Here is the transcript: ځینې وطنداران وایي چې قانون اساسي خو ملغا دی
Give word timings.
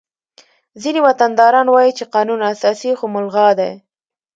ځینې 0.81 0.99
وطنداران 1.07 1.67
وایي 1.69 1.91
چې 1.97 2.09
قانون 2.15 2.39
اساسي 2.53 2.91
خو 2.99 3.05
ملغا 3.15 3.49
دی 3.59 3.71